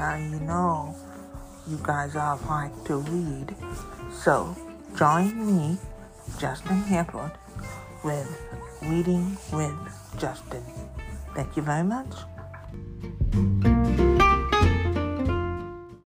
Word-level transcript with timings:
Now 0.00 0.16
you 0.16 0.40
know 0.40 0.96
you 1.68 1.78
guys 1.82 2.16
all 2.16 2.40
like 2.48 2.72
to 2.86 2.96
read. 3.12 3.54
So 4.10 4.56
join 4.96 5.28
me, 5.46 5.76
Justin 6.38 6.78
Hamford, 6.88 7.32
with 8.02 8.26
Reading 8.80 9.36
with 9.52 9.76
Justin. 10.16 10.64
Thank 11.34 11.54
you 11.54 11.62
very 11.62 11.84
much. 11.84 12.08